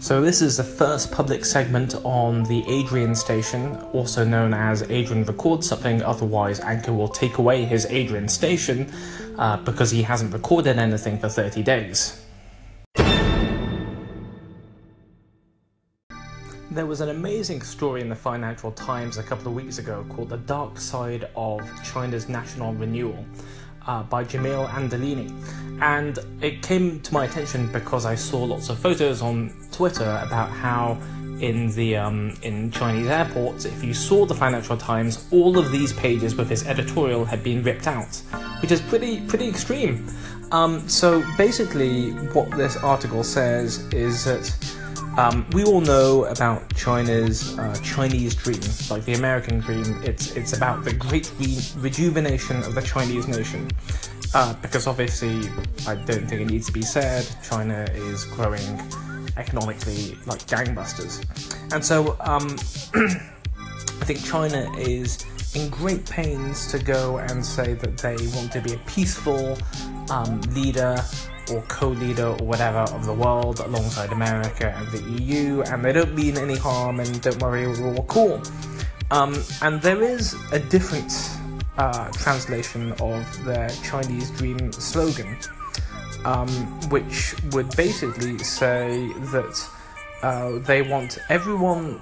[0.00, 5.24] So, this is the first public segment on the Adrian station, also known as Adrian
[5.24, 8.92] Records Something, otherwise, Anchor will take away his Adrian station
[9.38, 12.24] uh, because he hasn't recorded anything for 30 days.
[16.70, 20.28] There was an amazing story in the Financial Times a couple of weeks ago called
[20.28, 23.24] The Dark Side of China's National Renewal
[23.88, 25.32] uh, by Jamil Anderlini.
[25.80, 30.50] And it came to my attention because I saw lots of photos on Twitter about
[30.50, 30.98] how
[31.40, 35.92] in the um, in Chinese airports, if you saw the Financial Times, all of these
[35.92, 38.20] pages with his editorial had been ripped out,
[38.60, 40.06] which is pretty pretty extreme.
[40.50, 44.77] Um, so basically, what this article says is that
[45.18, 50.00] um, we all know about China's uh, Chinese dream, like the American dream.
[50.04, 53.68] It's it's about the great re- rejuvenation of the Chinese nation.
[54.32, 55.50] Uh, because obviously,
[55.88, 58.62] I don't think it needs to be said, China is growing
[59.36, 61.24] economically like gangbusters,
[61.72, 62.56] and so um,
[62.94, 65.24] I think China is
[65.58, 69.58] in great pains to go and say that they want to be a peaceful
[70.10, 70.96] um, leader
[71.50, 76.14] or co-leader or whatever of the world alongside America and the EU, and they don't
[76.14, 78.42] mean any harm, and don't worry, we're all cool.
[79.10, 81.12] Um, and there is a different
[81.78, 85.38] uh, translation of their Chinese Dream slogan,
[86.24, 86.48] um,
[86.90, 89.70] which would basically say that
[90.22, 92.00] uh, they want everyone,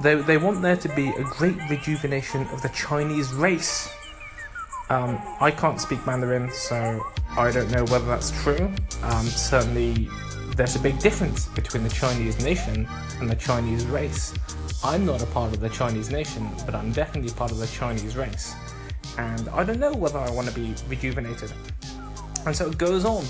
[0.00, 3.94] they, they want there to be a great rejuvenation of the Chinese race.
[4.90, 7.04] Um, I can't speak Mandarin, so
[7.36, 8.72] I don't know whether that's true.
[9.02, 10.08] Um, certainly,
[10.56, 12.86] there's a big difference between the Chinese nation
[13.20, 14.34] and the Chinese race.
[14.84, 18.16] I'm not a part of the Chinese nation, but I'm definitely part of the Chinese
[18.16, 18.54] race.
[19.18, 21.52] And I don't know whether I want to be rejuvenated.
[22.44, 23.24] And so it goes on,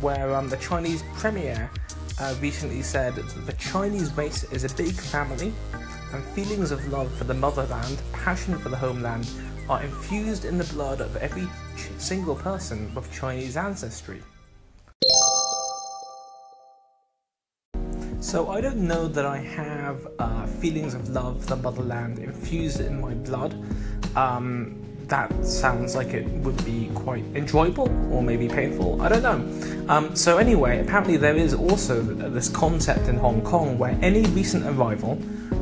[0.00, 1.70] where um, the Chinese premier
[2.18, 5.52] uh, recently said the Chinese race is a big family,
[6.12, 9.28] and feelings of love for the motherland, passion for the homeland,
[9.68, 11.48] are infused in the blood of every
[11.98, 14.22] single person with Chinese ancestry.
[18.20, 22.80] So I don't know that I have uh, feelings of love for the motherland infused
[22.80, 23.54] in my blood.
[24.16, 29.00] Um, that sounds like it would be quite enjoyable or maybe painful.
[29.00, 29.88] I don't know.
[29.88, 34.66] Um, so anyway, apparently there is also this concept in Hong Kong where any recent
[34.66, 35.14] arrival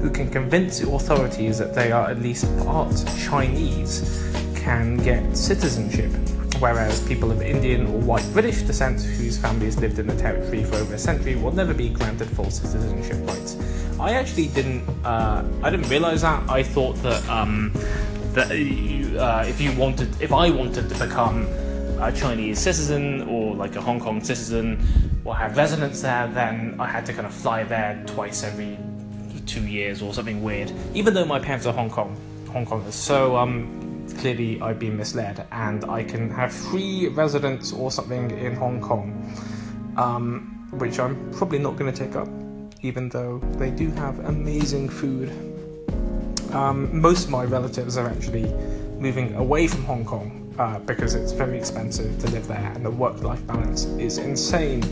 [0.00, 6.12] who can convince the authorities that they are at least part Chinese can get citizenship,
[6.60, 10.76] whereas people of Indian or white British descent whose families lived in the territory for
[10.76, 13.56] over a century will never be granted full citizenship rights.
[13.98, 14.88] I actually didn't.
[15.04, 16.48] Uh, I didn't realize that.
[16.48, 17.72] I thought that um,
[18.34, 21.46] that uh, if you wanted, if I wanted to become
[22.00, 24.78] a Chinese citizen or like a Hong Kong citizen
[25.24, 28.78] or have residence there, then I had to kind of fly there twice every
[29.46, 30.72] two years or something weird.
[30.94, 32.16] Even though my parents are Hong Kong
[32.52, 37.90] Hong Kongers, so um, clearly I've been misled, and I can have free residence or
[37.90, 39.34] something in Hong Kong,
[39.96, 42.28] um, which I'm probably not going to take up,
[42.82, 45.30] even though they do have amazing food.
[46.52, 48.44] Um, most of my relatives are actually
[48.98, 52.90] moving away from Hong Kong uh, because it's very expensive to live there, and the
[52.90, 54.82] work-life balance is insane.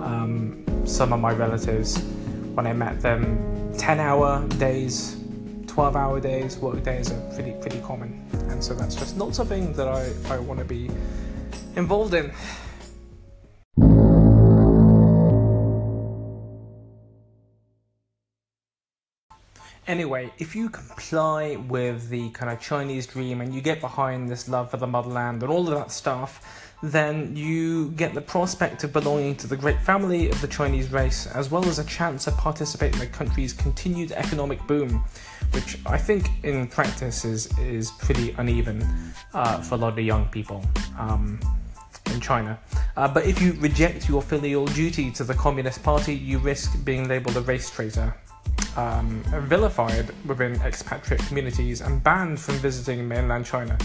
[0.00, 1.98] Um, some of my relatives,
[2.54, 3.38] when I met them,
[3.74, 5.20] 10-hour days
[5.70, 8.20] 12 hour days, work days are pretty pretty common.
[8.50, 10.90] And so that's just not something that I, I want to be
[11.76, 12.32] involved in.
[19.90, 24.48] Anyway, if you comply with the kind of Chinese dream and you get behind this
[24.48, 28.92] love for the motherland and all of that stuff, then you get the prospect of
[28.92, 32.30] belonging to the great family of the Chinese race, as well as a chance to
[32.30, 35.04] participate in the country's continued economic boom,
[35.54, 38.86] which I think in practice is, is pretty uneven
[39.34, 40.64] uh, for a lot of young people.
[40.96, 41.40] Um,
[42.12, 42.58] in China.
[42.96, 47.06] Uh, but if you reject your filial duty to the Communist Party, you risk being
[47.08, 48.16] labelled a race traitor
[48.76, 53.76] um, vilified within expatriate communities and banned from visiting mainland China.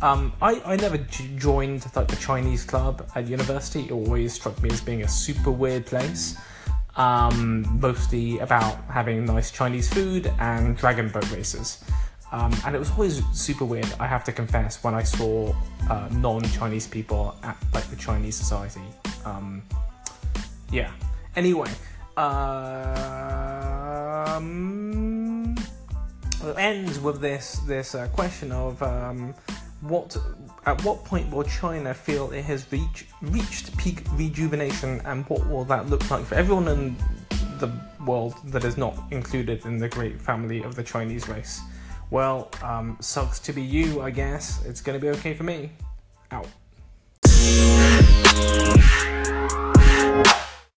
[0.00, 0.98] Um, I, I never
[1.36, 3.86] joined like the Chinese club at university.
[3.86, 6.36] It always struck me as being a super weird place.
[6.96, 11.84] Um, mostly about having nice Chinese food and dragon boat races.
[12.32, 15.54] Um, and it was always super weird, I have to confess, when I saw
[15.88, 18.82] uh, non-Chinese people at like the Chinese society.
[19.24, 19.62] Um,
[20.70, 20.90] yeah.
[21.36, 21.70] Anyway,
[24.38, 25.56] um,
[26.56, 29.34] ends with this this uh, question of um,
[29.80, 30.16] what
[30.66, 35.64] at what point will China feel it has reach, reached peak rejuvenation, and what will
[35.64, 36.96] that look like for everyone in
[37.58, 37.70] the
[38.06, 41.60] world that is not included in the great family of the Chinese race?
[42.10, 44.64] Well, um, sucks to be you, I guess.
[44.64, 45.70] It's gonna be okay for me.
[46.30, 46.46] Out.